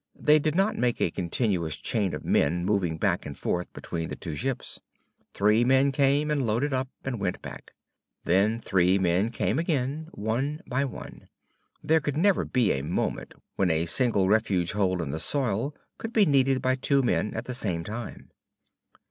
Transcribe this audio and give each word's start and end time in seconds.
They 0.19 0.39
did 0.39 0.55
not 0.55 0.75
make 0.79 0.99
a 0.99 1.11
continuous 1.11 1.75
chain 1.75 2.15
of 2.15 2.25
men 2.25 2.65
moving 2.65 2.97
back 2.97 3.23
and 3.27 3.37
forth 3.37 3.71
between 3.71 4.09
the 4.09 4.15
two 4.15 4.35
ships. 4.35 4.79
Three 5.35 5.63
men 5.63 5.91
came, 5.91 6.31
and 6.31 6.43
loaded 6.43 6.73
up, 6.73 6.89
and 7.05 7.19
went 7.19 7.39
back. 7.43 7.75
Then 8.25 8.59
three 8.59 8.97
men 8.97 9.29
came 9.29 9.59
again, 9.59 10.07
one 10.13 10.61
by 10.65 10.85
one. 10.85 11.27
There 11.83 12.01
could 12.01 12.17
never 12.17 12.45
be 12.45 12.71
a 12.71 12.81
moment 12.81 13.35
when 13.57 13.69
a 13.69 13.85
single 13.85 14.27
refuge 14.27 14.71
hole 14.71 15.03
in 15.03 15.11
the 15.11 15.19
soil 15.19 15.75
could 15.99 16.13
be 16.13 16.25
needed 16.25 16.63
by 16.63 16.77
two 16.77 17.03
men 17.03 17.35
at 17.35 17.45
the 17.45 17.53
same 17.53 17.83
time. 17.83 18.31